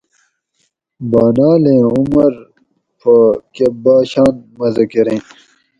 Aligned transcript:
بانالیں 1.11 1.83
عمر 1.95 2.31
پا 2.99 3.13
کہ 3.53 3.65
باۤشان 3.83 4.33
مزہ 4.57 4.85
کریں 4.91 5.19